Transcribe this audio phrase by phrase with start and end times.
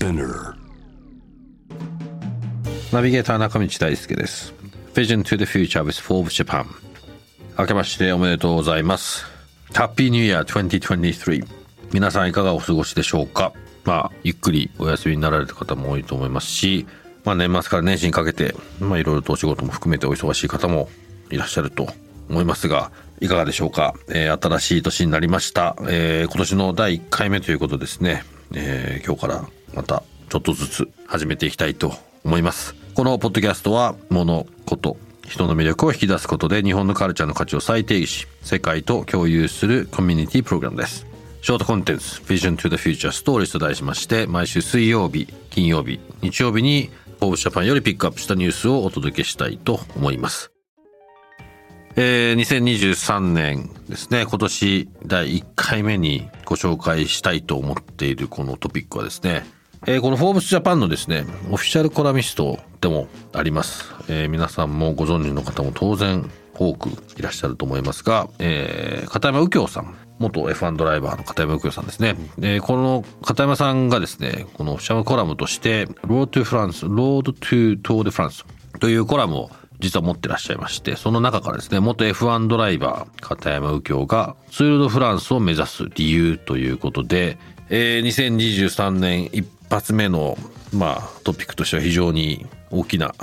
[0.00, 0.12] ナ
[3.02, 4.54] ビゲーター中道大輔です。
[4.94, 6.66] Vision to the Future with Forbes Japan
[7.58, 9.26] 明けましておめでとうございます。
[9.72, 11.44] Happy New Year 2023
[11.92, 13.52] 皆さんいかがお過ごしでしょうか？
[13.84, 16.86] まあゆっくりお休みになられた方も多いと思いますし
[17.24, 20.88] まあ年末から年始にかけてまあいろいろとお仕事も含めてお忙しい方も
[21.30, 21.88] いらっしゃると
[22.30, 28.22] 思いますがいかがでしょうか、えー、新しい年になりました、えー、今年の第1回目ということですね、
[28.54, 29.44] えー、今日から
[29.74, 32.74] またちょっとずつ始めていきたいと思います。
[32.94, 41.06] このポッドキャストは物事人の魅力を引き出すことで日本のカルチャーの価値を再定義し世界と共有するコミュニティプログラムです。
[41.40, 50.52] ショートコンテンツ Vision to the Future Stories と題しまして毎週水曜日金曜日日曜日にフォーブジャパンよりピックアップしたニュースをお届けしたいと思います。
[51.96, 59.44] えー、2023年ですね、今年第1回目にご紹介したいと思っているこのトピックはですね、
[59.86, 63.94] えー、このフォーブスジャパンのですね、オフィシャルコラムニストでもあります。
[64.08, 72.16] えー、皆さんもご存知の方も当然多くいらっしゃると思いますが、えー、片山右京さん、元 F1 ドライバーの片山右京さんですね。
[72.40, 78.44] えー、この片山さんがですね、このオフィシャルコラムとして、ロードトゥフランス、ロードトゥツールドフランス
[78.80, 87.38] というコラムを実は持ってらっしゃいまして、その中からですね、元 F1 ドライバー、片山右京がツールドフランスを目指す理由ということで、
[87.70, 90.36] えー、2023年一発目の、
[90.72, 93.14] まあ、トピックとしては非常に大きな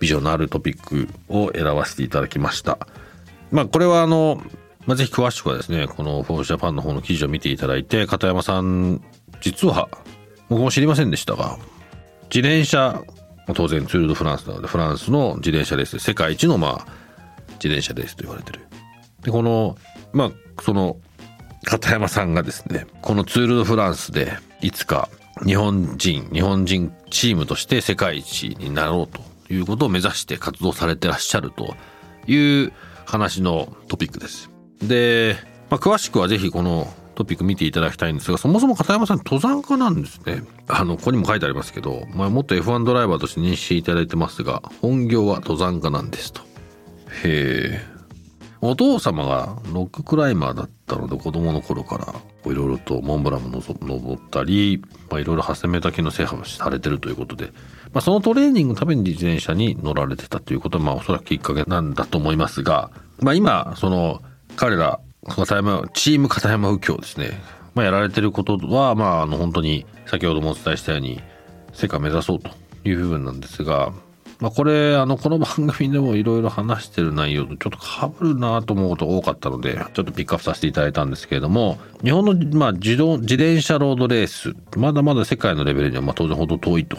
[0.00, 2.78] ビジョンのあるトピックを選ばせていただきました。
[3.50, 4.42] まあ、これはあの、
[4.86, 9.02] まあ、ぜひ詳しくはですね、このフォージャパンの方の記事を見ていただいて、片山さん、
[9.40, 9.88] 実は、
[10.48, 11.58] 僕も知りませんでしたが、
[12.34, 13.02] 自転車、
[13.54, 16.92] 当然ツール・ド・フランスなので、フランスの自転車レース世界一のまあ、
[17.54, 18.60] 自転車レースと言われてる。
[19.22, 19.76] で、この、
[20.12, 20.30] まあ、
[20.62, 20.96] その、
[21.64, 25.08] 片山さんがですね、このツール・ド・フランスで、いつか
[25.44, 29.16] 日本人、日本人チームとして世界一になろう
[29.48, 31.74] ということを目指して活動されてらっしゃると
[32.26, 32.72] いう
[33.06, 34.50] 話のトピックです。
[34.82, 35.36] で、
[35.70, 40.44] まあ、詳しくはぜひこのトピック見ていただきたいんですが、そもそも片山さん登山家なんですね。
[40.68, 46.42] あの、ここにも書いてありますけど、まあ、元 F1 ドライバーとして認識いただいてますが、本業は登山家なんですと。
[47.24, 47.97] へえ。
[48.60, 52.14] お父様がロッククライマーだったので子供の頃から
[52.50, 54.80] いろいろとモンブランも登ったり、い
[55.10, 57.46] ろいろ 8,000m 級の制覇をされてるということで、
[57.92, 64.22] まあ、そのトレーニングのために自転車に乗られてたということは、まあ、おそらくきっかけなんだと思いますが、まあ、今その
[64.56, 67.40] 彼ら片山チーム片山右京ですね、
[67.74, 71.20] まあ、やられてることは、まあ、あの本当に先ほどもお伝えしたように
[71.72, 72.50] 世界を目指そうと
[72.84, 73.92] いう部分なんですが
[74.40, 86.98] まあ、これ、あの、この番組でもいろいろ話してる内容とちょっと被るなと思うことが多かったので、ちょっとピックアップさせていただいたんですけれども、日本の、まあ、自動、自転車ロードレース、まだまだ世界のレベルには、まあ、当然ほど遠いと。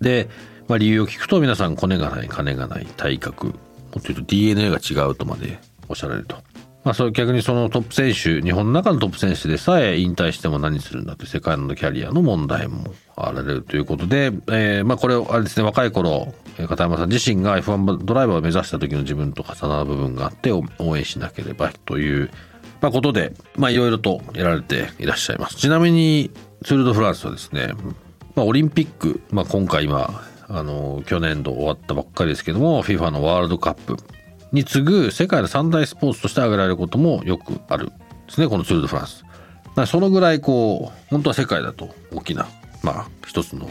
[0.00, 0.30] で、
[0.66, 3.54] まあ、理由を聞くと皆さん、コネがない、金がない、体格、もっ
[3.94, 6.36] と言うと DNA が違うとまでおっしゃられると。
[6.88, 22.30] まあ、それ逆にそのトップ選手、日本の中のトップ選手でさえ引退しても何するんだという世界のキャリアの問題もあられるということで、えー、まあこれあれですね、若い頃、片山さん自身が F1 ドライバーを目指した時の自分と重なる部分があって応援しなければという、
[22.80, 25.56] まあ、ことで、いろいろとやられていらっしゃいます。
[25.56, 26.30] ちなみに、
[26.64, 27.74] ツール・ド・フランスはですね、
[28.34, 33.98] まあオリンピック、まあ今回今、あの、去年度終わったばっかりですけども、FIFA のワールドカップ、
[34.52, 37.92] に次ぐ世界の三大スポーツとして挙げられることもよくあるで
[38.34, 39.24] すねこのツール・ド・フランス。
[39.86, 42.48] そのぐらいこう本当は世界だと大きな
[42.82, 43.68] まあ一つの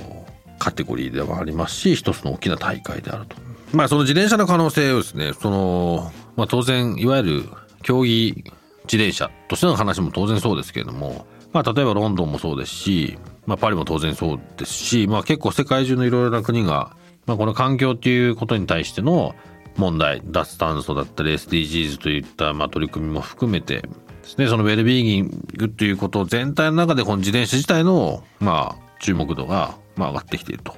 [0.58, 3.36] カテゴリーではありますし一つの大きな大会であると。
[3.74, 7.44] まあその自転車の可能性をですねその、まあ、当然いわゆる
[7.82, 8.44] 競技
[8.86, 16.96] 自転車としての話も当然そうですけれども、まあ、例えばロンドンもそうですし、まあ、パリも当然そうですし、まあ、結構世界中のいろいろな国が、
[17.26, 19.36] まあ、この環境っていうことに対しての
[19.78, 23.90] 問題脱炭素だったり SDGs といったまあ取り組みも含めてで
[24.24, 30.76] すねそのウェルビーギングということ全体の中でこの自転車自体のまあ注目度がまあ上がってきていると。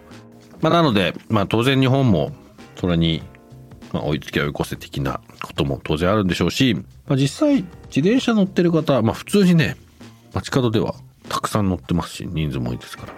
[0.61, 2.31] まあ、なので、まあ、当然日本も
[2.75, 3.23] それに
[3.93, 6.75] まあ追いつき追い越せ的なことも当然あるんでしょうし、
[7.07, 9.77] まあ、実際自転車乗ってる方、まあ、普通にね
[10.33, 10.95] 街角では
[11.29, 13.13] たくさん載ってますし人数も多いですから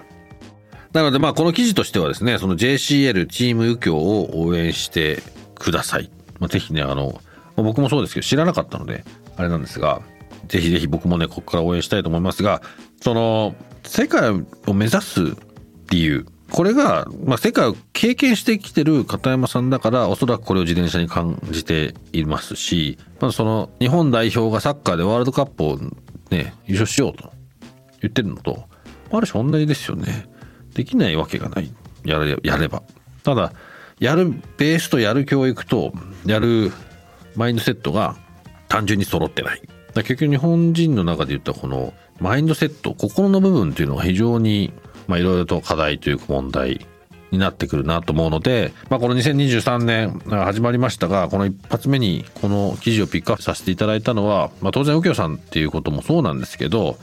[0.93, 5.23] なのでまあこの記事としてはですねその JCL チーム右京を応援して
[5.61, 7.21] ください、まあ、ぜひねあの
[7.55, 9.03] ま僕もそうですけど知らなかったので
[9.35, 10.01] あれなんですが
[10.47, 12.61] ぜひぜひ僕もねここから応援したいと思いますが
[13.01, 15.19] その世界を目指す
[15.89, 25.77] 理由これが、まあ、世界を経験してきてる片山さんだからおそらくこれを自転車に感じていますし、まあ、その日本代表がサッカーでワールドカップを
[26.29, 27.31] ね優勝しようと
[28.01, 28.65] 言ってるのと
[29.11, 30.25] ある種同じですよね。
[30.73, 31.73] できないわけがない。
[32.05, 32.81] やれやれば。
[33.23, 33.53] ただ
[34.01, 35.93] やるベースとやる教育と
[36.25, 36.71] やる
[37.35, 38.17] マインドセットが
[38.67, 39.61] 単純に揃ってない。
[39.93, 44.71] 結局日本人の中で言ったこのマインドセット心の部分っていうのが非常にい
[45.09, 46.85] ろいろと課題というか問題
[47.29, 56.97] になってくるなと思うので、まあ、この2023年始まりましたがこの一発目にこの記事をピックアップさせていただいたのは、まあ、当然右京さんっていうこともそうなんですけど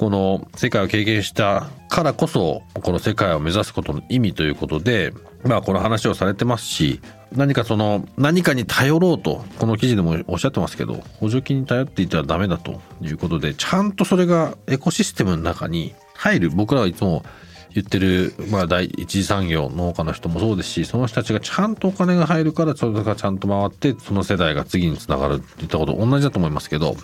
[0.00, 5.12] この世界を経験したからこそこの世界を目指すことの意味ということで
[5.44, 7.02] まあこの話をされてますし
[7.32, 16.50] 何かその何かに頼ろうとこの記事でもおっしゃってますけど補助金に頼っていたらダメだということでちゃんとそれがエコシステムの中に入る。
[16.50, 17.22] 僕らはいつも
[17.74, 26.96] 言ってる、まあ、第一次産業農家の人もそうですしその人たちがちゃんとお金が入るからそれがちゃんと回ってその世代が次につながるっていったこと同じだと思いますけど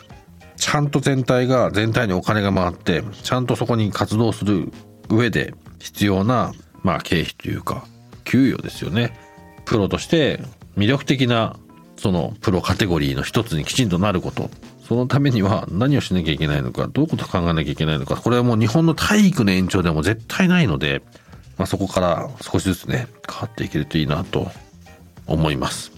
[0.56, 4.73] ちゃんと全体が全体にお金が回ってちゃんとそこに活動する
[5.08, 7.87] 上で必要な、まあ、経費というか
[8.25, 9.19] 給与ですよね。
[9.64, 10.41] プロとして
[10.76, 11.56] 魅力的な
[11.97, 14.50] そのプロカテゴリーの一つにきちんとなること。
[14.87, 21.02] そのためには何をしなきゃいけないのかどういうことを考えなきゃいけないのかこれはもう日本の体育の延長でも絶対ないので、
[21.59, 24.49] まあ、そこから少しずつね変わっていけるといいなと
[25.26, 25.96] 思います。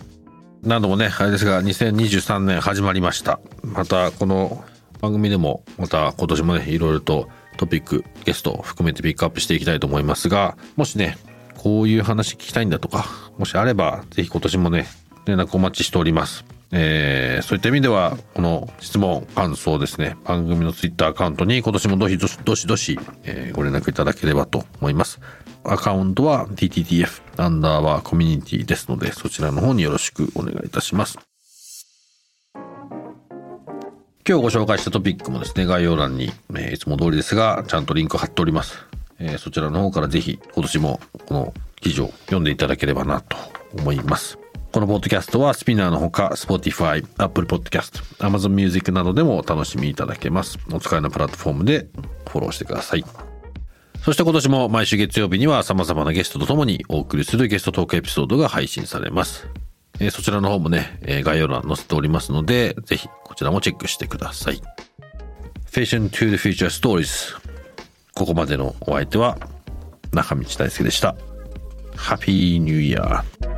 [0.63, 4.65] 何度もねあれですが2023年始まりましたまたこの
[5.01, 11.19] 番組でもまた今年もねいろいろとトピックゲストを含めてピックアップしていきたいと思いますがもしね
[11.59, 13.07] こういう話聞きたいんだとか、
[13.37, 14.87] もしあれば、是非今年もね、
[15.27, 16.45] 連絡お待ちしております。
[16.71, 25.21] えー、そういった意味では、この質問、感想ですね、番組のツイッターアカウントに今年もどしどしどしどし、えー、ご連絡いただければと思います。
[25.65, 31.19] アカウントは TTTF アンダーバーコミュニティですので、そちらの方によろしくお願いいたします。
[34.29, 38.77] 今日ご紹介したトピックもですね、概要欄に、えー、いつも通りですが、ちゃんとリンク貼っております。
[39.19, 43.37] えー、そちらの方からぜひ今年もこの記事を読んでいただければなと
[43.73, 44.39] 思います。
[44.71, 50.59] このポッドキャストはスピナーのほか Spotify、Apple Podcast、Amazon Music などでもお楽しみいただけます。
[50.71, 51.89] お使いのプラットフォームで
[52.29, 53.05] フォローしてください。
[54.05, 59.49] そして今年も毎週月曜日には様々なゲストとともにお送りするゲストトークエピソードが配信されます。
[60.01, 64.61] えー、そちらの方もね、えー、概要欄載せておりますので、ぜひこちらもチェックしてください。
[65.71, 67.37] Fashion to the Future Stories
[68.15, 69.39] ここまでのお相手は
[70.13, 71.17] 中道大輔でした。
[71.97, 73.58] ハッピーニューイヤー。